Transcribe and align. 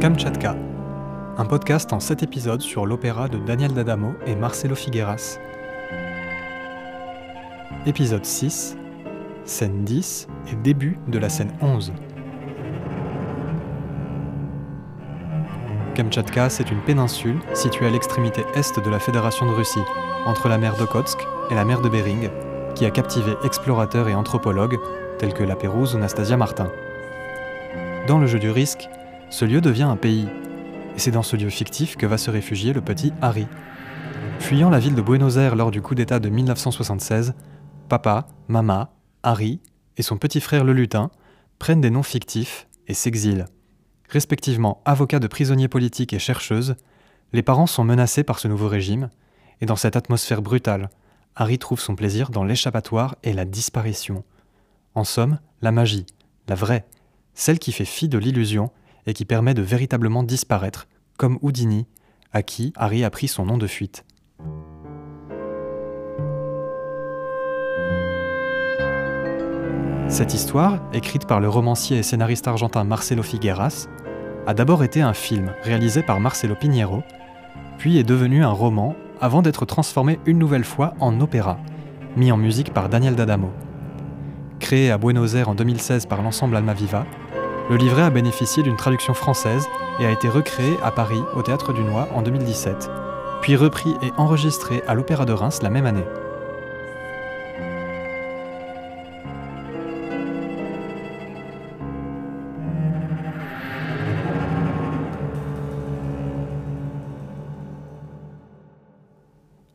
Kamchatka, 0.00 0.56
un 1.36 1.44
podcast 1.44 1.92
en 1.92 2.00
7 2.00 2.22
épisodes 2.22 2.62
sur 2.62 2.86
l'opéra 2.86 3.28
de 3.28 3.36
Daniel 3.36 3.74
D'Adamo 3.74 4.14
et 4.26 4.34
Marcelo 4.34 4.74
Figueras. 4.74 5.38
Épisode 7.84 8.24
6, 8.24 8.78
scène 9.44 9.84
10 9.84 10.26
et 10.50 10.56
début 10.56 10.98
de 11.08 11.18
la 11.18 11.28
scène 11.28 11.52
11. 11.60 11.92
Kamchatka, 15.94 16.48
c'est 16.48 16.70
une 16.70 16.80
péninsule 16.80 17.40
située 17.52 17.86
à 17.86 17.90
l'extrémité 17.90 18.42
est 18.54 18.80
de 18.80 18.88
la 18.88 19.00
Fédération 19.00 19.44
de 19.44 19.54
Russie, 19.54 19.84
entre 20.24 20.48
la 20.48 20.56
mer 20.56 20.76
d'Okotsk 20.76 21.18
et 21.50 21.54
la 21.54 21.66
mer 21.66 21.82
de 21.82 21.90
Bering, 21.90 22.30
qui 22.74 22.86
a 22.86 22.90
captivé 22.90 23.34
explorateurs 23.44 24.08
et 24.08 24.14
anthropologues 24.14 24.78
tels 25.18 25.34
que 25.34 25.44
La 25.44 25.56
Pérouse 25.56 25.94
ou 25.94 25.98
Nastasia 25.98 26.38
Martin. 26.38 26.72
Dans 28.06 28.18
le 28.18 28.26
jeu 28.26 28.38
du 28.38 28.50
risque, 28.50 28.88
ce 29.30 29.44
lieu 29.44 29.60
devient 29.60 29.84
un 29.84 29.96
pays, 29.96 30.28
et 30.96 30.98
c'est 30.98 31.12
dans 31.12 31.22
ce 31.22 31.36
lieu 31.36 31.48
fictif 31.48 31.96
que 31.96 32.06
va 32.06 32.18
se 32.18 32.30
réfugier 32.30 32.72
le 32.72 32.80
petit 32.80 33.12
Harry. 33.22 33.46
Fuyant 34.40 34.70
la 34.70 34.80
ville 34.80 34.96
de 34.96 35.02
Buenos 35.02 35.36
Aires 35.36 35.54
lors 35.54 35.70
du 35.70 35.80
coup 35.80 35.94
d'État 35.94 36.18
de 36.18 36.28
1976, 36.28 37.34
papa, 37.88 38.26
mama, 38.48 38.92
Harry 39.22 39.60
et 39.96 40.02
son 40.02 40.18
petit 40.18 40.40
frère 40.40 40.64
le 40.64 40.72
lutin 40.72 41.10
prennent 41.58 41.80
des 41.80 41.90
noms 41.90 42.02
fictifs 42.02 42.66
et 42.88 42.94
s'exilent. 42.94 43.46
Respectivement 44.08 44.82
avocat 44.84 45.20
de 45.20 45.28
prisonniers 45.28 45.68
politiques 45.68 46.12
et 46.12 46.18
chercheuse, 46.18 46.74
les 47.32 47.42
parents 47.42 47.68
sont 47.68 47.84
menacés 47.84 48.24
par 48.24 48.40
ce 48.40 48.48
nouveau 48.48 48.66
régime, 48.66 49.10
et 49.60 49.66
dans 49.66 49.76
cette 49.76 49.94
atmosphère 49.94 50.42
brutale, 50.42 50.90
Harry 51.36 51.58
trouve 51.58 51.80
son 51.80 51.94
plaisir 51.94 52.30
dans 52.30 52.42
l'échappatoire 52.42 53.14
et 53.22 53.32
la 53.32 53.44
disparition. 53.44 54.24
En 54.96 55.04
somme, 55.04 55.38
la 55.62 55.70
magie, 55.70 56.06
la 56.48 56.56
vraie, 56.56 56.86
celle 57.34 57.60
qui 57.60 57.70
fait 57.70 57.84
fi 57.84 58.08
de 58.08 58.18
l'illusion 58.18 58.72
et 59.06 59.12
qui 59.14 59.24
permet 59.24 59.54
de 59.54 59.62
véritablement 59.62 60.22
disparaître, 60.22 60.88
comme 61.16 61.38
Houdini, 61.42 61.86
à 62.32 62.42
qui 62.42 62.72
Harry 62.76 63.04
a 63.04 63.10
pris 63.10 63.28
son 63.28 63.44
nom 63.44 63.58
de 63.58 63.66
fuite. 63.66 64.04
Cette 70.08 70.34
histoire, 70.34 70.80
écrite 70.92 71.26
par 71.26 71.38
le 71.38 71.48
romancier 71.48 71.98
et 71.98 72.02
scénariste 72.02 72.48
argentin 72.48 72.82
Marcelo 72.82 73.22
Figueras, 73.22 73.86
a 74.46 74.54
d'abord 74.54 74.82
été 74.82 75.02
un 75.02 75.14
film 75.14 75.52
réalisé 75.62 76.02
par 76.02 76.18
Marcelo 76.18 76.56
Piñero, 76.56 77.04
puis 77.78 77.98
est 77.98 78.04
devenu 78.04 78.42
un 78.42 78.50
roman 78.50 78.96
avant 79.20 79.40
d'être 79.40 79.66
transformé 79.66 80.18
une 80.26 80.38
nouvelle 80.38 80.64
fois 80.64 80.94
en 80.98 81.20
opéra, 81.20 81.58
mis 82.16 82.32
en 82.32 82.36
musique 82.36 82.72
par 82.72 82.88
Daniel 82.88 83.14
D'Adamo. 83.14 83.52
Créé 84.58 84.90
à 84.90 84.98
Buenos 84.98 85.34
Aires 85.34 85.48
en 85.48 85.54
2016 85.54 86.06
par 86.06 86.22
l'ensemble 86.22 86.56
Almaviva, 86.56 87.06
le 87.70 87.76
livret 87.76 88.02
a 88.02 88.10
bénéficié 88.10 88.64
d'une 88.64 88.74
traduction 88.74 89.14
française 89.14 89.64
et 90.00 90.06
a 90.06 90.10
été 90.10 90.28
recréé 90.28 90.76
à 90.82 90.90
Paris 90.90 91.20
au 91.36 91.42
Théâtre 91.42 91.72
du 91.72 91.84
Noir 91.84 92.08
en 92.16 92.20
2017, 92.20 92.90
puis 93.42 93.54
repris 93.54 93.94
et 94.02 94.10
enregistré 94.16 94.82
à 94.88 94.94
l'Opéra 94.94 95.24
de 95.24 95.32
Reims 95.32 95.62
la 95.62 95.70
même 95.70 95.86
année. 95.86 96.02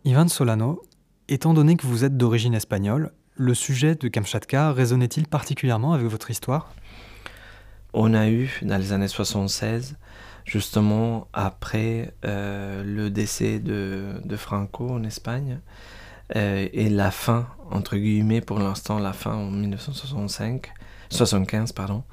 Ivan 0.04 0.28
Solano, 0.28 0.82
étant 1.30 1.54
donné 1.54 1.78
que 1.78 1.88
vous 1.88 2.04
êtes 2.04 2.18
d'origine 2.18 2.56
espagnole, 2.56 3.14
le 3.38 3.54
sujet 3.54 3.96
de 3.96 4.10
Kamchatka 4.10 4.74
résonnait-il 4.74 5.28
particulièrement 5.28 5.94
avec 5.94 6.08
votre 6.08 6.30
histoire? 6.30 6.74
On 7.98 8.14
a 8.14 8.28
eu, 8.28 8.60
dans 8.62 8.78
les 8.78 8.92
années 8.92 9.08
76, 9.08 9.96
justement 10.44 11.30
après 11.32 12.14
euh, 12.26 12.84
le 12.84 13.10
décès 13.10 13.60
de, 13.60 14.36
Franco 14.36 14.90
en 14.90 15.06
Espagne, 15.06 15.62
euh, 16.36 16.68
et 16.74 16.90
la 16.90 17.10
fin, 17.10 17.48
entre 17.72 17.96
guillemets 17.96 18.42
pour 18.42 18.60
l'instant, 18.60 19.00
la 19.00 19.14
fin 19.14 19.34
en 19.34 19.50
1965, 19.50 20.74
75, 21.10 21.72
pardon, 21.72 22.04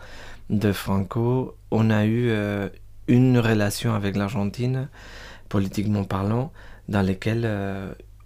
de 0.51 0.71
Franco, 0.71 1.57
on 1.73 1.91
a 1.91 2.05
eu 2.05 2.29
euh, 2.31 2.69
une 3.09 3.41
relation 3.41 3.93
avec 3.93 4.15
l'Argentine, 4.15 4.89
politiquement 5.49 6.05
parlant, 6.05 6.53
dans 6.89 7.03
lesquelles 7.03 7.51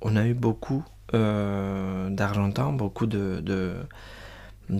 on 0.03 0.15
a 0.17 0.27
eu 0.27 0.35
beaucoup 0.35 0.85
d'Argentins, 1.11 2.73
beaucoup 2.73 3.07
de, 3.07 3.77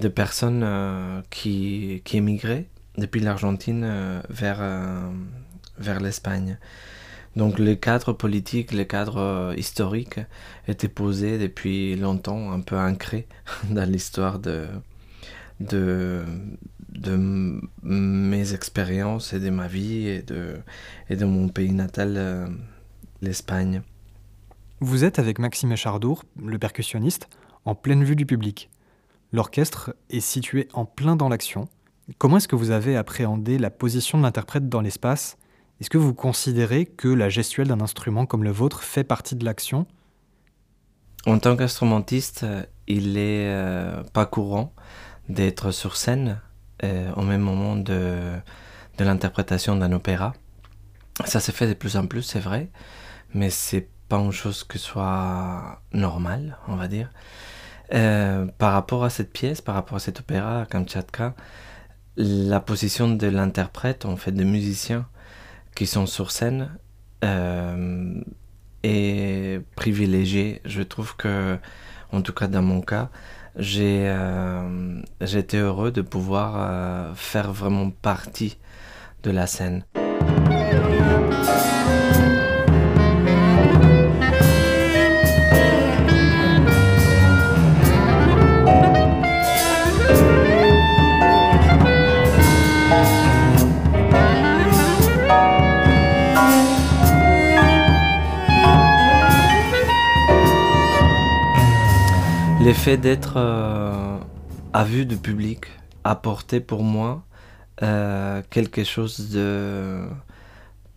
personnes 0.09 0.63
euh, 0.65 1.21
qui, 1.31 2.03
qui 2.05 2.17
émigraient 2.17 2.67
depuis 2.99 3.21
l'Argentine 3.21 3.83
euh, 3.85 4.21
vers, 4.29 4.63
vers 5.79 6.01
l'Espagne. 6.01 6.59
Donc 7.37 7.59
les 7.59 7.79
cadres 7.79 8.15
politiques, 8.15 8.73
les 8.73 8.87
cadres 8.87 9.55
historiques 9.57 10.21
étaient 10.69 10.89
posés 10.89 11.39
depuis 11.39 11.95
longtemps, 11.95 12.53
un 12.53 12.61
peu 12.61 12.79
ancrés 12.79 13.27
dans 13.71 13.89
l'histoire 13.89 14.39
de, 14.39 14.67
de, 15.61 16.25
de 16.89 17.17
mes 17.83 18.55
expériences 18.55 19.35
et 19.35 19.41
de 19.41 19.51
ma 19.51 19.69
vie 19.69 20.09
et 20.09 20.23
de, 20.23 20.57
et 21.11 21.17
de 21.17 21.27
mon 21.27 21.49
pays 21.49 21.73
natal, 21.73 22.51
l'Espagne. 23.21 23.83
Vous 24.81 25.05
êtes 25.05 25.19
avec 25.19 25.39
Maxime 25.39 25.73
Echardour, 25.73 26.25
le 26.43 26.59
percussionniste, 26.59 27.29
en 27.67 27.75
pleine 27.75 28.05
vue 28.05 28.17
du 28.17 28.25
public. 28.27 28.71
L'orchestre 29.33 29.95
est 30.11 30.21
situé 30.21 30.69
en 30.73 30.85
plein 30.85 31.17
dans 31.17 31.29
l'action. 31.29 31.69
Comment 32.19 32.37
est-ce 32.37 32.49
que 32.49 32.57
vous 32.57 32.71
avez 32.71 32.97
appréhendé 32.97 33.59
la 33.59 33.71
position 33.71 34.19
de 34.19 34.23
l'interprète 34.23 34.69
dans 34.69 34.81
l'espace? 34.81 35.37
Est-ce 35.81 35.91
que 35.91 35.99
vous 35.99 36.15
considérez 36.15 36.87
que 36.87 37.09
la 37.09 37.29
gestuelle 37.29 37.69
d'un 37.69 37.81
instrument 37.81 38.25
comme 38.25 38.45
le 38.45 38.51
vôtre 38.51 38.83
fait 38.83 39.05
partie 39.05 39.35
de 39.35 39.45
l'action? 39.45 39.87
En 41.27 41.39
tant 41.39 41.57
qu'instrumentiste, 41.57 42.47
il 42.87 43.19
est 43.19 43.49
euh, 43.49 44.05
pas 44.13 44.27
courant 44.27 44.73
d'être 45.29 45.73
sur 45.73 45.97
scène 45.97 46.41
euh, 46.85 47.13
au 47.17 47.23
même 47.23 47.41
moment 47.41 47.75
de, 47.75 48.33
de 48.97 49.05
l'interprétation 49.05 49.77
d'un 49.77 49.93
opéra. 49.93 50.35
Ça 51.25 51.41
se 51.41 51.51
fait 51.51 51.67
de 51.67 51.75
plus 51.75 51.97
en 51.97 52.07
plus, 52.07 52.23
c'est 52.23 52.41
vrai, 52.41 52.71
mais 53.35 53.51
c'est 53.51 53.89
pas 54.09 54.19
une 54.19 54.33
chose 54.33 54.63
que 54.63 54.79
soit 54.79 55.83
normale, 55.93 56.59
on 56.69 56.77
va 56.77 56.87
dire. 56.87 57.11
Euh, 57.95 58.47
par 58.59 58.73
rapport 58.73 59.05
à 59.05 59.11
cette 59.11 59.33
pièce, 59.33 59.61
par 59.61 59.75
rapport 59.75 59.97
à 59.97 60.01
cet 60.01 60.21
opéra, 60.21 60.67
Kamchatka, 60.69 61.35
la 62.17 62.61
position 62.61 63.09
de 63.09 63.27
l'interprète, 63.29 64.05
en 64.05 64.17
fait, 64.17 64.33
des 64.33 64.45
musiciens 64.45 65.07
qui 65.75 65.87
sont 65.87 66.07
sur 66.07 66.31
scène, 66.31 66.77
euh, 67.25 68.21
est 68.83 69.63
privilégiée. 69.77 70.61
Je 70.65 70.83
trouve 70.83 71.17
que, 71.17 71.59
en 72.13 72.23
tout 72.23 72.33
cas 72.33 72.49
dans 72.49 72.63
mon 72.63 72.81
cas, 72.81 73.11
j'ai 73.57 74.05
euh, 74.09 75.01
été 75.21 75.59
heureux 75.59 75.91
de 75.93 76.03
pouvoir 76.03 77.17
faire 77.17 77.53
vraiment 77.53 77.91
partie 77.91 78.59
de 79.23 79.31
la 79.31 79.47
scène. 79.47 79.85
L'effet 102.67 102.97
d'être 102.97 103.35
euh, 103.37 104.19
à 104.73 104.83
vue 104.83 105.07
du 105.07 105.17
public 105.17 105.67
apportait 106.03 106.59
pour 106.59 106.83
moi 106.83 107.23
euh, 107.85 108.43
quelque 108.51 108.83
chose 108.83 109.31
de 109.31 110.01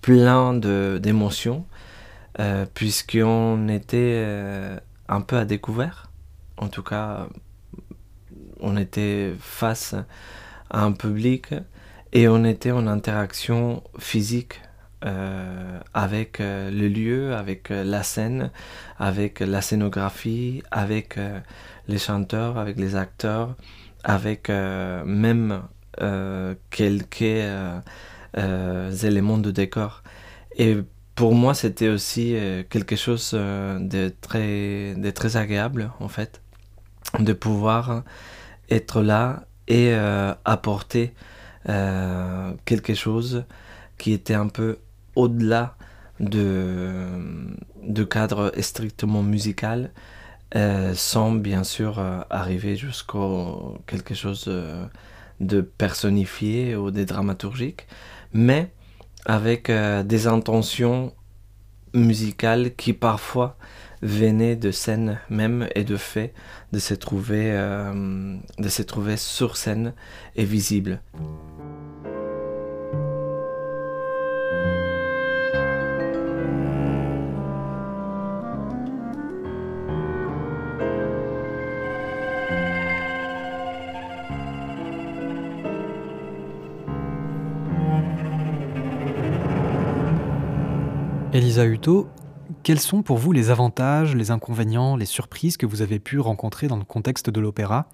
plein 0.02 0.56
d'émotions, 0.56 1.68
euh, 2.40 2.66
puisqu'on 2.74 3.68
était 3.68 4.80
un 5.10 5.22
peu 5.22 5.38
à 5.38 5.46
découvert. 5.46 6.10
En 6.58 6.70
tout 6.70 6.82
cas, 6.82 7.28
on 8.60 8.76
était 8.76 9.36
face 9.40 9.94
à 10.72 10.84
un 10.84 10.94
public 10.94 11.54
et 12.14 12.28
on 12.28 12.46
était 12.46 12.72
en 12.72 12.88
interaction 12.88 13.84
physique 14.00 14.60
euh, 15.06 15.80
avec 15.94 16.42
euh, 16.42 16.70
le 16.70 16.90
lieu, 16.90 17.34
avec 17.34 17.72
euh, 17.72 17.86
la 17.86 18.04
scène, 18.04 18.52
avec 18.98 19.40
la 19.40 19.62
scénographie, 19.62 20.62
avec 20.72 21.18
les 21.88 21.98
chanteurs, 21.98 22.58
avec 22.58 22.78
les 22.78 22.96
acteurs, 22.98 23.56
avec 24.04 24.50
même 24.50 25.62
quelques 26.70 27.22
éléments 29.04 29.38
de 29.38 29.52
décor. 29.52 30.04
Et 30.58 30.78
pour 31.16 31.34
moi, 31.34 31.54
c'était 31.54 31.88
aussi 31.88 32.36
quelque 32.70 32.98
chose 32.98 33.32
de 33.32 34.14
très, 34.22 34.96
de 34.96 35.12
très 35.12 35.38
agréable, 35.38 35.92
en 36.02 36.10
fait, 36.10 36.42
de 37.20 37.32
pouvoir 37.32 38.04
être 38.70 39.02
là 39.02 39.46
et 39.70 39.94
apporter 40.44 41.14
quelque 41.66 42.94
chose 42.94 43.46
qui 43.98 44.12
était 44.14 44.34
un 44.34 44.48
peu 44.48 44.80
au-delà 45.20 45.76
de, 46.22 47.08
de 47.84 48.04
cadre 48.04 48.54
strictement 48.60 49.22
musical, 49.22 49.92
euh, 50.56 50.94
sans 50.96 51.32
bien 51.34 51.64
sûr 51.64 52.00
euh, 52.00 52.22
arriver 52.30 52.76
jusqu'au 52.78 53.78
quelque 53.86 54.16
chose 54.16 54.46
de, 54.46 54.86
de, 55.42 55.62
personnifié 55.62 56.76
ou 56.78 56.90
de 56.90 57.04
dramaturgique, 57.04 57.86
mais 58.34 58.72
avec 59.26 59.70
euh, 59.70 60.04
des 60.04 60.28
intentions 60.28 61.14
musicales 61.94 62.74
qui 62.76 62.94
parfois 62.94 63.58
venaient 64.02 64.56
de 64.56 64.72
scène 64.72 65.20
même 65.30 65.68
et 65.76 65.84
de 65.84 65.98
fait 65.98 66.34
de 66.72 66.80
se 66.80 66.94
trouver, 66.94 67.52
de 68.60 68.70
se 68.70 68.84
trouver 68.84 69.18
sur 69.18 69.58
scène 69.58 69.94
et 70.36 70.46
visible. 70.46 71.02
Elisa 91.40 91.66
Hutto, 91.66 92.10
quels 92.64 92.82
sont 92.82 93.02
pour 93.02 93.18
vous 93.18 93.32
les 93.32 93.50
avantages, 93.50 94.14
les 94.14 94.30
inconvénients, 94.30 94.98
les 94.98 95.06
surprises 95.06 95.56
que 95.56 95.66
vous 95.66 95.82
avez 95.82 95.98
pu 95.98 96.20
rencontrer 96.20 96.68
dans 96.68 96.76
le 96.76 96.84
contexte 96.84 97.30
de 97.30 97.40
l'opéra, 97.40 97.88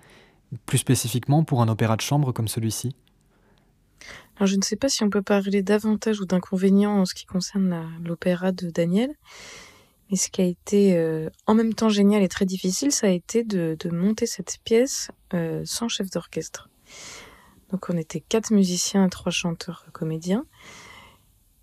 plus 0.66 0.80
spécifiquement 0.80 1.44
pour 1.44 1.62
un 1.62 1.68
opéra 1.68 1.96
de 1.96 2.02
chambre 2.02 2.32
comme 2.32 2.48
celui-ci? 2.48 2.96
Alors 4.36 4.48
je 4.48 4.56
ne 4.56 4.64
sais 4.64 4.76
pas 4.76 4.90
si 4.90 5.04
on 5.04 5.12
peut 5.12 5.22
parler 5.22 5.62
d'avantages 5.62 6.20
ou 6.22 6.26
d'inconvénients 6.26 7.02
en 7.02 7.06
ce 7.06 7.14
qui 7.14 7.28
concerne 7.28 7.88
l'opéra 8.04 8.52
de 8.52 8.72
Daniel, 8.72 9.14
mais 10.10 10.18
ce 10.18 10.32
qui 10.32 10.42
a 10.42 10.46
été 10.46 10.98
euh, 10.98 11.30
en 11.46 11.54
même 11.54 11.76
temps 11.76 11.90
génial 11.90 12.24
et 12.24 12.28
très 12.28 12.46
difficile, 12.46 12.92
ça 12.92 13.06
a 13.06 13.12
été 13.12 13.44
de, 13.44 13.78
monter 13.92 14.26
cette 14.26 14.58
pièce 14.64 15.12
euh, 15.36 15.62
sans 15.66 15.88
chef 15.88 16.10
d'orchestre. 16.10 16.68
Donc 17.72 17.92
on 17.92 17.98
était 17.98 18.22
quatre 18.22 18.52
musiciens 18.52 19.06
et 19.06 19.10
trois 19.12 19.32
chanteurs 19.32 19.86
comédiens 19.94 20.46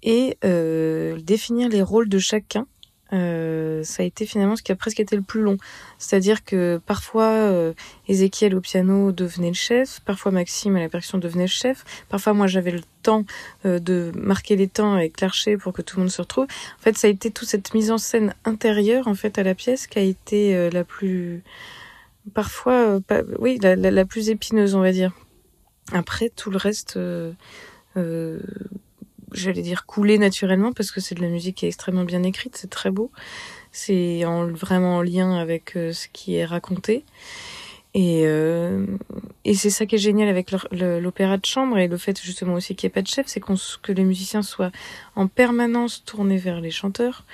et 0.03 0.37
euh, 0.45 1.19
définir 1.21 1.69
les 1.69 1.83
rôles 1.83 2.09
de 2.09 2.19
chacun. 2.19 2.67
Euh, 3.13 3.85
ça 3.85 4.03
a 4.03 4.07
été 4.07 4.25
finalement 4.25 4.57
ce 4.57 4.63
qui 4.63 4.73
a 4.73 4.77
presque 4.77 5.01
été 5.01 5.17
le 5.17 5.23
plus 5.23 5.43
long. 5.43 5.59
C'est-à-dire 5.99 6.45
que 6.45 6.81
parfois 6.87 7.25
euh, 7.25 7.75
Ézéchiel 8.09 8.55
au 8.55 8.61
piano 8.61 9.13
devenait 9.13 9.49
le 9.49 9.55
chef, 9.55 10.01
parfois 10.01 10.33
Maxime 10.33 10.77
à 10.77 10.81
la 10.81 10.89
percussion 10.89 11.19
devenait 11.19 11.45
le 11.45 11.49
chef, 11.49 11.85
parfois 12.09 12.33
moi 12.33 12.47
j'avais 12.47 12.71
le 12.71 12.81
temps 13.03 13.25
euh, 13.67 13.79
de 13.79 14.13
marquer 14.17 14.57
les 14.57 14.69
temps 14.69 14.95
avec 14.95 15.21
l'archer 15.21 15.57
pour 15.59 15.73
que 15.73 15.83
tout 15.83 15.97
le 15.97 16.05
monde 16.05 16.11
se 16.11 16.23
retrouve. 16.23 16.45
En 16.45 16.83
fait, 16.83 16.97
ça 16.97 17.07
a 17.07 17.11
été 17.11 17.31
toute 17.31 17.49
cette 17.49 17.75
mise 17.75 17.91
en 17.91 17.99
scène 17.99 18.35
intérieure 18.45 19.09
en 19.09 19.15
fait 19.15 19.39
à 19.39 19.43
la 19.43 19.55
pièce 19.55 19.87
qui 19.87 19.99
a 19.99 20.03
été 20.03 20.57
euh, 20.57 20.71
la 20.71 20.85
plus 20.85 21.43
parfois 22.35 23.01
oui 23.41 23.59
la, 23.61 23.75
la, 23.75 23.91
la, 23.91 24.05
plus 24.05 24.31
épineuse 24.31 24.75
on 24.75 24.81
va 24.81 24.93
dire. 24.93 25.13
Après 25.93 26.31
tout 26.31 26.51
le 26.51 26.57
reste 26.57 26.99
j'allais 29.35 29.63
dire 29.63 29.87
couler 29.87 30.19
naturellement 30.19 30.73
parce 30.73 30.91
que 30.91 31.01
c'est 31.01 31.15
de 31.15 31.23
la 31.23 31.29
musique 31.29 31.57
qui 31.57 31.67
est 31.67 31.69
extrêmement 31.69 32.05
bien 32.05 32.23
écrite, 32.23 32.57
c'est 32.57 32.71
très 32.71 32.91
beau. 32.91 33.11
C'est 33.71 34.25
en, 34.25 34.47
vraiment 34.47 34.97
en 34.97 35.03
lien 35.03 35.35
avec 35.39 35.77
euh, 35.77 35.93
ce 35.93 36.09
qui 36.13 36.37
est 36.37 36.45
raconté. 36.45 37.05
Et, 37.95 38.23
euh, 38.25 38.87
et 39.45 39.55
c'est 39.55 39.69
ça 39.69 39.85
qui 39.85 39.97
est 39.97 39.99
génial 39.99 40.29
avec 40.29 40.51
l'opéra 40.73 41.37
de 41.37 41.45
chambre 41.45 41.77
et 41.77 41.89
le 41.89 41.99
fait 41.99 42.19
justement 42.23 42.55
aussi 42.55 42.75
qu'il 42.75 42.87
n'y 42.87 42.93
ait 42.93 42.95
pas 42.95 43.03
de 43.03 43.09
chef, 43.09 43.27
c'est 43.27 43.41
que 43.41 43.93
les 43.93 44.05
musiciens 44.05 44.41
soient 44.41 44.73
en 45.15 45.27
permanence 45.27 46.03
tournés 46.05 46.39
vers 46.39 46.63
les 46.63 46.71
chanteurs, 46.71 47.25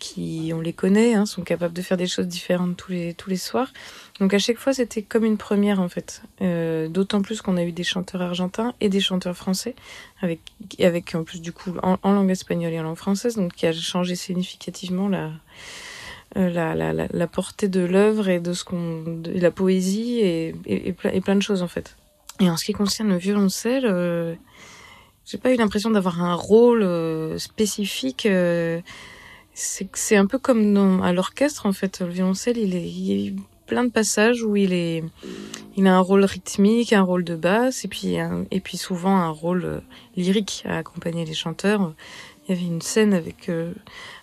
qui, 0.00 0.50
on 0.52 0.60
les 0.60 0.72
connaît, 0.72 1.14
hein, 1.14 1.24
sont 1.24 1.42
capables 1.42 1.74
de 1.74 1.82
faire 1.82 1.96
des 1.96 2.08
choses 2.08 2.26
différentes 2.26 2.76
tous 2.76 2.90
les, 2.90 3.14
tous 3.14 3.30
les 3.30 3.36
soirs. 3.36 3.72
Donc 4.18 4.34
à 4.34 4.40
chaque 4.40 4.58
fois, 4.58 4.72
c'était 4.72 5.02
comme 5.02 5.24
une 5.24 5.36
première 5.36 5.80
en 5.80 5.88
fait. 5.88 6.22
Euh, 6.42 6.88
D'autant 6.88 7.22
plus 7.22 7.40
qu'on 7.40 7.56
a 7.56 7.62
eu 7.62 7.72
des 7.72 7.84
chanteurs 7.84 8.22
argentins 8.22 8.74
et 8.80 8.88
des 8.88 9.00
chanteurs 9.00 9.36
français, 9.36 9.76
avec, 10.20 10.40
avec 10.80 11.14
en 11.14 11.22
plus 11.22 11.40
du 11.40 11.52
coup 11.52 11.74
en, 11.84 11.96
en 12.02 12.12
langue 12.12 12.30
espagnole 12.30 12.72
et 12.72 12.80
en 12.80 12.84
langue 12.84 12.96
française, 12.96 13.36
donc 13.36 13.54
qui 13.54 13.66
a 13.66 13.72
changé 13.72 14.16
significativement 14.16 15.08
la, 15.08 15.30
la, 16.34 16.74
la, 16.74 16.92
la, 16.92 17.06
la, 17.10 17.26
portée 17.26 17.68
de 17.68 17.80
l'œuvre 17.80 18.28
et 18.28 18.40
de 18.40 18.52
ce 18.52 18.64
qu'on, 18.64 19.22
la 19.24 19.50
poésie 19.50 20.20
et, 20.20 20.54
et, 20.66 20.92
plein, 20.92 21.36
de 21.36 21.42
choses 21.42 21.62
en 21.62 21.68
fait. 21.68 21.96
Et 22.40 22.48
en 22.48 22.56
ce 22.56 22.64
qui 22.64 22.72
concerne 22.72 23.08
le 23.08 23.16
violoncelle, 23.16 23.86
euh, 23.86 24.34
j'ai 25.24 25.36
pas 25.36 25.52
eu 25.52 25.56
l'impression 25.56 25.90
d'avoir 25.90 26.22
un 26.22 26.34
rôle 26.34 26.82
euh, 26.82 27.36
spécifique. 27.38 28.24
Euh, 28.24 28.80
c'est 29.52 30.16
un 30.16 30.26
peu 30.26 30.38
comme 30.38 31.02
à 31.02 31.12
l'orchestre 31.12 31.66
en 31.66 31.72
fait. 31.72 32.00
Le 32.00 32.08
violoncelle, 32.08 32.56
il 32.56 32.74
est, 32.74 32.88
y 32.88 33.28
a 33.28 33.32
plein 33.66 33.84
de 33.84 33.90
passages 33.90 34.42
où 34.42 34.56
il 34.56 34.72
est, 34.72 35.04
il 35.76 35.86
a 35.86 35.96
un 35.96 36.00
rôle 36.00 36.24
rythmique, 36.24 36.94
un 36.94 37.02
rôle 37.02 37.24
de 37.24 37.36
basse 37.36 37.84
et 37.84 37.88
puis 37.88 38.16
et 38.50 38.60
puis 38.60 38.78
souvent 38.78 39.16
un 39.16 39.28
rôle 39.28 39.64
euh, 39.64 39.80
lyrique 40.16 40.62
à 40.64 40.78
accompagner 40.78 41.24
les 41.24 41.34
chanteurs. 41.34 41.92
Il 42.46 42.54
y 42.54 42.58
avait 42.58 42.66
une 42.66 42.80
scène 42.80 43.12
avec 43.12 43.50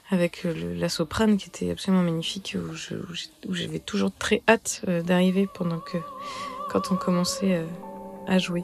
avec 0.10 0.44
la 0.44 0.90
soprane 0.90 1.38
qui 1.38 1.50
était 1.50 1.72
absolument 1.72 2.04
magnifique 2.04 2.56
où 2.56 3.54
j'avais 3.54 3.80
toujours 3.80 4.12
très 4.12 4.44
hâte 4.48 4.82
euh, 4.88 5.02
d'arriver 5.02 5.48
pendant 5.54 5.80
que 5.80 5.98
quand 6.70 6.92
on 6.92 6.96
commençait 6.96 7.56
euh, 7.56 7.66
à 8.28 8.38
jouer. 8.38 8.64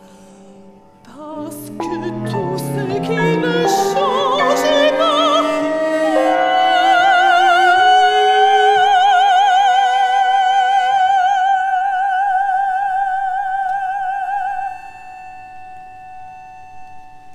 Parce 1.03 1.55
que 1.55 2.29
tout 2.29 2.57
ce 2.57 2.85
qui 3.01 3.11
ne 3.11 3.67
change 3.67 4.97
pas. 4.97 5.11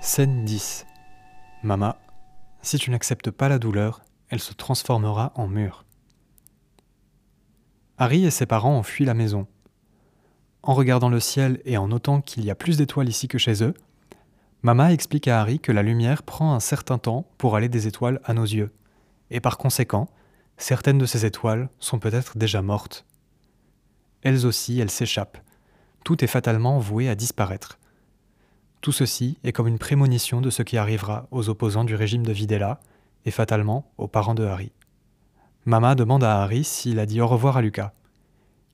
Scène 0.01 0.45
10. 0.45 0.87
Mama 1.63 1.97
si 2.67 2.79
tu 2.79 2.91
n'acceptes 2.91 3.31
pas 3.31 3.49
la 3.49 3.61
douleur, 3.61 4.03
elle 4.29 4.41
se 4.41 4.53
transformera 4.53 5.33
en 5.37 5.47
mur. 5.47 5.85
Harry 7.97 8.25
et 8.25 8.31
ses 8.33 8.45
parents 8.45 8.77
ont 8.77 8.83
fui 8.83 9.05
la 9.05 9.15
maison. 9.15 9.47
En 10.65 10.75
regardant 10.75 11.09
le 11.09 11.21
ciel 11.21 11.61
et 11.65 11.77
en 11.77 11.87
notant 11.87 12.21
qu'il 12.21 12.45
y 12.45 12.51
a 12.51 12.57
plus 12.57 12.77
d'étoiles 12.77 13.09
ici 13.09 13.29
que 13.29 13.39
chez 13.39 13.63
eux, 13.63 13.73
Mama 14.63 14.93
explique 14.93 15.29
à 15.29 15.41
Harry 15.41 15.61
que 15.61 15.71
la 15.71 15.85
lumière 15.85 16.25
prend 16.25 16.55
un 16.55 16.61
certain 16.61 16.99
temps 16.99 17.25
pour 17.39 17.55
aller 17.55 17.69
des 17.69 17.87
étoiles 17.87 18.21
à 18.25 18.35
nos 18.35 18.43
yeux, 18.43 18.73
et 19.31 19.39
par 19.39 19.59
conséquent, 19.59 20.09
certaines 20.57 20.99
de 20.99 21.07
ces 21.07 21.25
étoiles 21.25 21.69
sont 21.79 22.01
peut-être 22.01 22.37
déjà 22.37 22.63
mortes. 22.63 23.07
Elles 24.23 24.45
aussi, 24.45 24.81
elles 24.81 24.91
s'échappent. 24.91 25.39
Tout 26.05 26.25
est 26.25 26.29
fatalement 26.29 26.81
voué 26.81 27.09
à 27.09 27.15
disparaître. 27.15 27.79
Tout 28.87 28.93
ceci 28.93 29.37
est 29.43 29.51
comme 29.51 29.67
une 29.67 29.81
prémonition 29.81 30.41
de 30.41 30.49
ce 30.49 30.63
qui 30.63 30.77
arrivera 30.77 31.27
aux 31.33 31.49
opposants 31.49 31.83
du 31.83 31.97
régime 31.97 32.25
de 32.25 32.31
Videla 32.31 32.79
et 33.25 33.33
fatalement 33.33 33.91
aux 33.99 34.07
parents 34.07 34.37
de 34.37 34.45
Harry. 34.45 34.71
Mama 35.65 35.97
demande 35.97 36.23
à 36.23 36.41
Harry 36.41 36.63
s'il 36.63 37.01
a 37.01 37.05
dit 37.05 37.21
au 37.21 37.27
revoir 37.27 37.57
à 37.57 37.63
Lucas. 37.63 37.93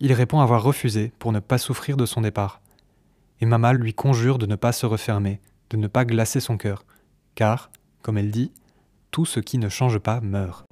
Il 0.00 0.12
répond 0.12 0.40
avoir 0.40 0.62
refusé 0.62 1.14
pour 1.19 1.33
ne 1.33 1.40
pas 1.40 1.57
souffrir 1.57 1.97
de 1.97 2.04
son 2.04 2.21
départ. 2.21 2.61
Et 3.40 3.47
Mama 3.47 3.73
lui 3.73 3.95
conjure 3.95 4.37
de 4.37 4.45
ne 4.45 4.54
pas 4.54 4.73
se 4.73 4.85
refermer, 4.85 5.40
de 5.71 5.78
ne 5.78 5.87
pas 5.87 6.04
glacer 6.04 6.40
son 6.40 6.59
cœur, 6.59 6.85
car, 7.35 7.71
comme 8.02 8.19
elle 8.19 8.31
dit, 8.31 8.52
tout 9.12 9.25
ce 9.25 9.40
qui 9.40 9.57
ne 9.57 9.71
change 9.71 9.99
pas 9.99 10.21
meurt. 10.21 10.66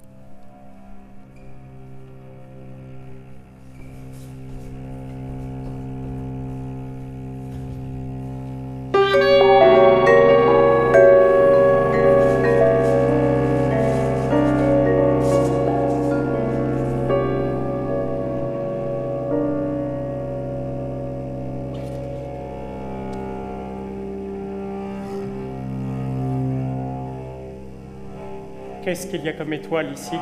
Qu'est-ce 29.01 29.13
qu'il 29.13 29.25
y 29.25 29.29
a 29.29 29.33
comme 29.33 29.51
étoile 29.51 29.91
ici 29.93 30.15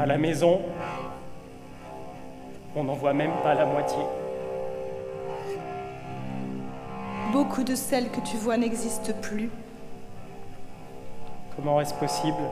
À 0.00 0.04
la 0.04 0.18
maison, 0.18 0.60
on 2.74 2.82
n'en 2.82 2.94
voit 2.94 3.12
même 3.12 3.30
pas 3.44 3.54
la 3.54 3.66
moitié. 3.66 4.02
Beaucoup 7.30 7.62
de 7.62 7.76
celles 7.76 8.10
que 8.10 8.18
tu 8.28 8.36
vois 8.36 8.56
n'existent 8.56 9.12
plus. 9.22 9.48
Comment 11.54 11.80
est-ce 11.80 11.94
possible? 11.94 12.42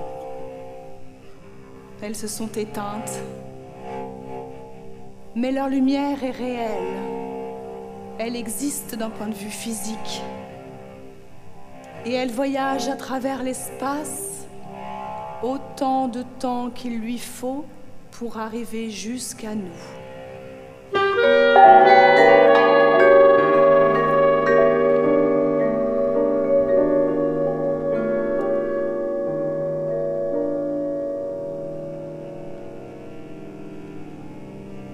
Elles 2.03 2.15
se 2.15 2.29
sont 2.29 2.53
éteintes. 2.53 3.19
Mais 5.35 5.51
leur 5.51 5.69
lumière 5.69 6.23
est 6.23 6.31
réelle. 6.31 6.99
Elle 8.21 8.37
existe 8.37 8.95
d'un 8.95 9.11
point 9.11 9.27
de 9.27 9.35
vue 9.35 9.51
physique 9.51 10.23
et 12.05 12.13
elle 12.13 12.31
voyage 12.31 12.89
à 12.89 12.97
travers 12.97 13.43
l'espace 13.43 14.47
autant 15.43 16.09
de 16.09 16.23
temps 16.39 16.71
qu'il 16.71 16.99
lui 16.99 17.19
faut 17.19 17.65
pour 18.11 18.39
arriver 18.39 18.91
jusqu'à 18.91 19.55
nous. 19.55 19.65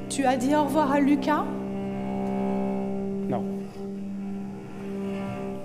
Tu 0.09 0.27
as 0.27 0.37
dit 0.37 0.55
au 0.55 0.65
revoir 0.65 0.93
à 0.93 1.01
Lucas? 1.01 1.45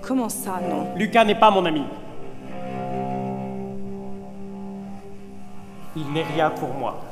Comment 0.06 0.28
ça, 0.28 0.60
non 0.62 0.86
Lucas 0.96 1.24
n'est 1.24 1.34
pas 1.34 1.50
mon 1.50 1.64
ami. 1.66 1.82
Il 5.96 6.12
n'est 6.12 6.22
rien 6.22 6.50
pour 6.50 6.68
moi. 6.74 7.02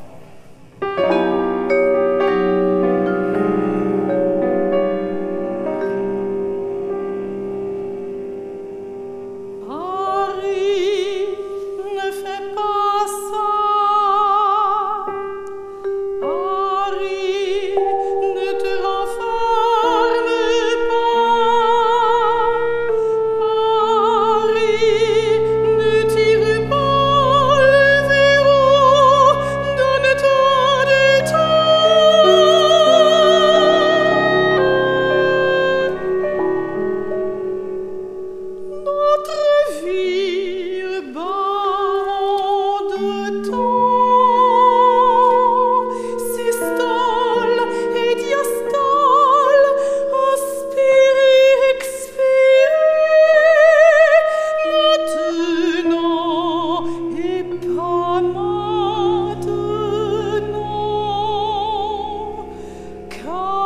Oh. 63.27 63.64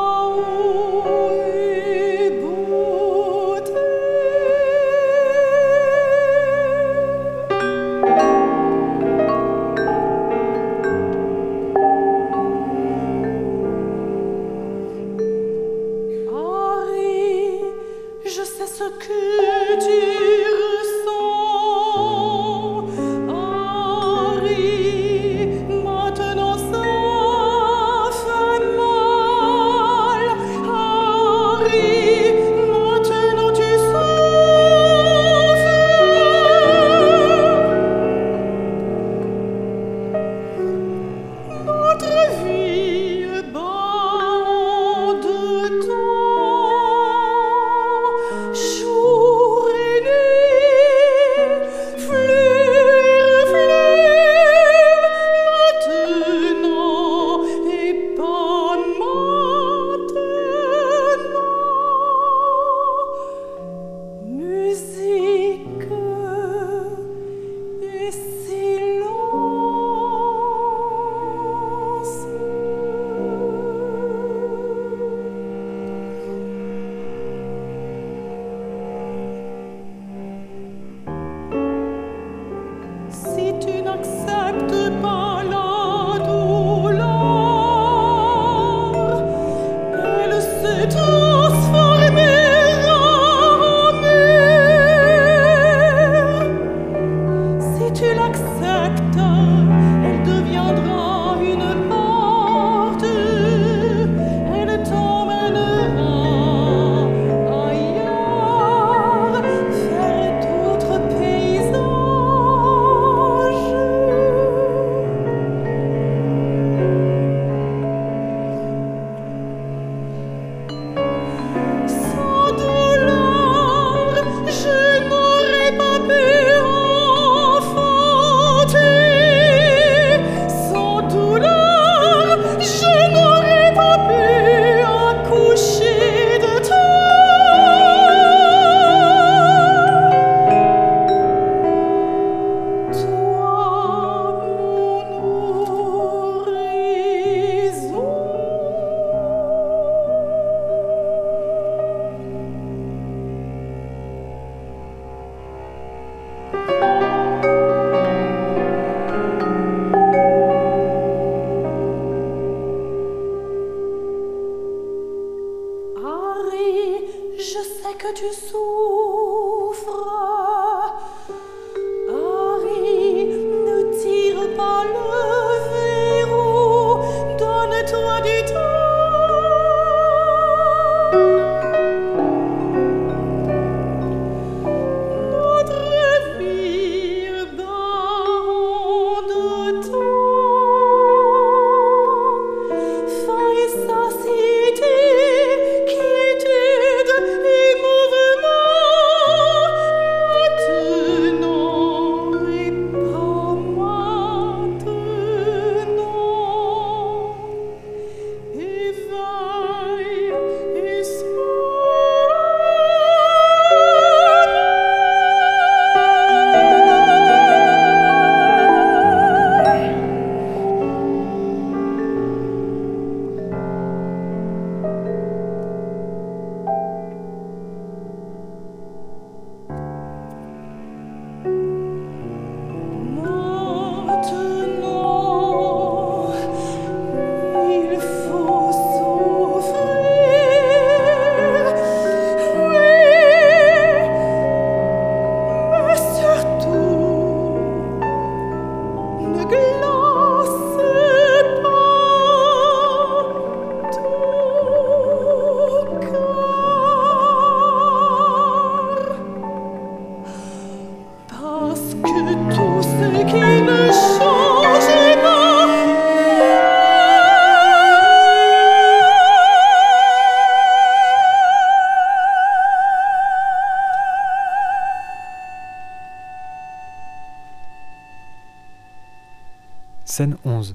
Scène 280.19 280.37
11. 280.45 280.75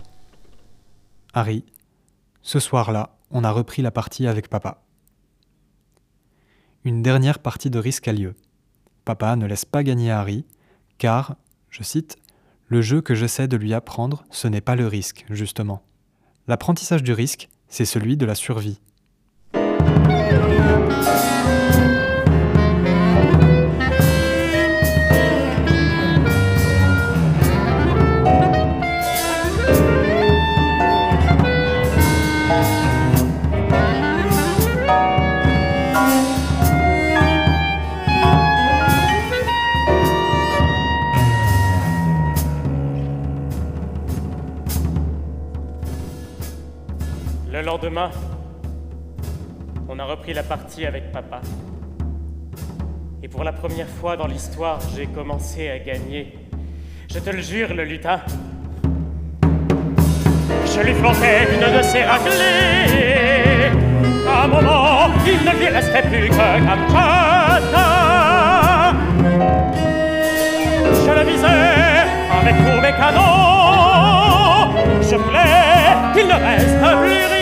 Harry, 1.33 1.65
ce 2.43 2.61
soir-là, 2.61 3.17
on 3.29 3.43
a 3.43 3.51
repris 3.51 3.81
la 3.81 3.91
partie 3.91 4.25
avec 4.25 4.47
papa. 4.47 4.81
Une 6.85 7.01
dernière 7.01 7.39
partie 7.39 7.69
de 7.69 7.77
risque 7.77 8.07
a 8.07 8.13
lieu. 8.13 8.35
Papa 9.03 9.35
ne 9.35 9.45
laisse 9.45 9.65
pas 9.65 9.83
gagner 9.83 10.11
Harry, 10.11 10.45
car, 10.97 11.35
je 11.69 11.83
cite, 11.83 12.15
le 12.69 12.81
jeu 12.81 13.01
que 13.01 13.15
j'essaie 13.15 13.49
de 13.49 13.57
lui 13.57 13.73
apprendre, 13.73 14.23
ce 14.31 14.47
n'est 14.47 14.61
pas 14.61 14.77
le 14.77 14.87
risque, 14.87 15.25
justement. 15.29 15.83
L'apprentissage 16.47 17.03
du 17.03 17.11
risque, 17.11 17.49
c'est 17.67 17.83
celui 17.83 18.15
de 18.15 18.25
la 18.25 18.35
survie. 18.35 18.79
Repris 50.13 50.33
la 50.33 50.43
partie 50.43 50.85
avec 50.85 51.11
papa. 51.11 51.41
Et 53.23 53.27
pour 53.27 53.43
la 53.43 53.51
première 53.51 53.87
fois 53.87 54.15
dans 54.15 54.27
l'histoire, 54.27 54.79
j'ai 54.95 55.07
commencé 55.07 55.69
à 55.69 55.79
gagner. 55.79 56.37
Je 57.11 57.17
te 57.17 57.31
le 57.31 57.41
jure, 57.41 57.73
le 57.73 57.83
lutin. 57.83 58.19
Je 60.65 60.81
lui 60.81 60.93
plantais 60.93 61.47
une 61.55 61.77
de 61.77 61.81
ses 61.81 62.03
raclées. 62.03 63.71
À 64.29 64.43
un 64.43 64.47
moment, 64.47 65.09
il 65.25 65.39
ne 65.47 65.53
lui 65.59 65.67
restait 65.67 66.03
plus 66.03 66.29
que 66.29 66.35
Kamchatka. 66.67 67.87
Je 71.05 71.11
le 71.17 71.23
visais 71.31 72.05
avec 72.39 72.55
tous 72.55 72.81
mes 72.85 72.93
canons. 73.01 73.33
Je 75.09 75.15
voulais 75.15 75.93
qu'il 76.13 76.27
ne 76.27 76.37
reste 76.47 76.81
plus 77.01 77.32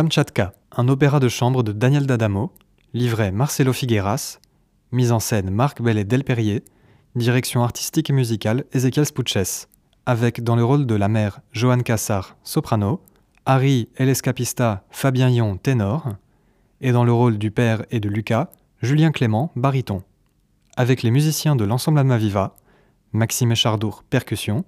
Kamchatka, 0.00 0.54
un 0.78 0.88
opéra 0.88 1.20
de 1.20 1.28
chambre 1.28 1.62
de 1.62 1.72
Daniel 1.72 2.06
D'Adamo, 2.06 2.54
livret 2.94 3.32
Marcelo 3.32 3.74
Figueras, 3.74 4.38
mise 4.92 5.12
en 5.12 5.20
scène 5.20 5.50
Marc 5.50 5.82
Bellet 5.82 6.04
Delperrier, 6.04 6.64
direction 7.16 7.62
artistique 7.62 8.08
et 8.08 8.14
musicale 8.14 8.64
Ezequiel 8.72 9.04
Spuches, 9.04 9.66
avec 10.06 10.42
dans 10.42 10.56
le 10.56 10.64
rôle 10.64 10.86
de 10.86 10.94
la 10.94 11.08
mère 11.08 11.40
Johan 11.52 11.80
Cassar, 11.80 12.38
soprano, 12.44 13.02
Harry 13.44 13.90
El 13.94 14.08
Escapista 14.08 14.84
Fabien 14.90 15.28
Yon, 15.28 15.58
ténor, 15.58 16.14
et 16.80 16.92
dans 16.92 17.04
le 17.04 17.12
rôle 17.12 17.36
du 17.36 17.50
père 17.50 17.84
et 17.90 18.00
de 18.00 18.08
Lucas, 18.08 18.48
Julien 18.80 19.12
Clément, 19.12 19.52
baryton, 19.54 20.02
avec 20.78 21.02
les 21.02 21.10
musiciens 21.10 21.56
de 21.56 21.64
l'ensemble 21.66 21.98
Almaviva, 21.98 22.56
Maxime 23.12 23.52
Echardour, 23.52 24.02
percussion, 24.08 24.64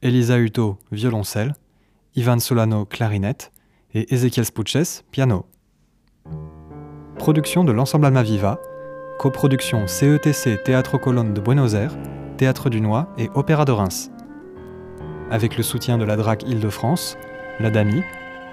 Elisa 0.00 0.38
Hutto, 0.38 0.78
violoncelle, 0.90 1.52
Ivan 2.16 2.38
Solano, 2.38 2.86
clarinette, 2.86 3.51
et 3.94 4.12
Ezequiel 4.14 4.46
Spuches, 4.46 5.02
piano. 5.10 5.46
Production 7.16 7.64
de 7.64 7.72
l'ensemble 7.72 8.06
Almaviva, 8.06 8.58
coproduction 9.18 9.86
CETC 9.86 10.62
Théâtre 10.64 10.98
Colonne 10.98 11.34
de 11.34 11.40
Buenos 11.40 11.74
Aires, 11.74 11.96
Théâtre 12.36 12.70
du 12.70 12.80
Noix 12.80 13.08
et 13.18 13.28
Opéra 13.34 13.64
de 13.64 13.72
Reims. 13.72 14.10
Avec 15.30 15.56
le 15.56 15.62
soutien 15.62 15.98
de 15.98 16.04
la 16.04 16.16
DRAC 16.16 16.42
Île-de-France, 16.44 17.16
la 17.60 17.70
DAMI, 17.70 18.02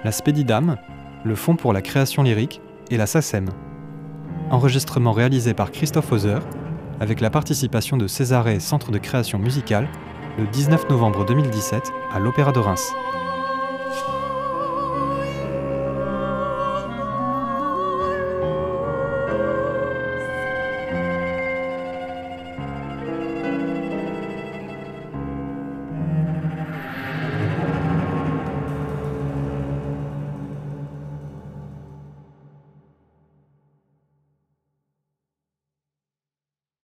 la 0.04 0.12
Spédidam, 0.12 0.78
le 1.23 1.36
Fonds 1.36 1.56
pour 1.56 1.73
la 1.73 1.82
création 1.82 2.23
lyrique 2.23 2.62
et 2.91 2.97
la 2.97 3.08
SACEM. 3.08 3.49
Enregistrement 4.52 5.12
réalisé 5.12 5.54
par 5.54 5.71
Christophe 5.71 6.12
Hauser, 6.12 6.39
avec 6.99 7.21
la 7.21 7.30
participation 7.30 7.97
de 7.97 8.08
Césarée 8.08 8.60
Centre 8.60 8.91
de 8.91 8.97
création 8.97 9.39
musicale, 9.39 9.88
le 10.38 10.47
19 10.47 10.89
novembre 10.89 11.25
2017 11.25 11.91
à 12.13 12.19
l'Opéra 12.19 12.52
de 12.52 12.60
Reims. 12.60 12.93